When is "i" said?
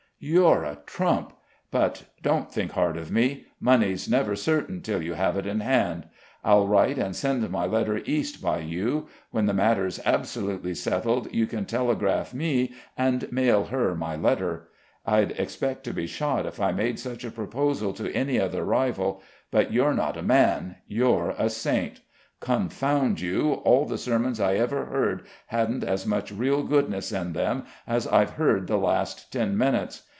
16.61-16.71, 24.39-24.53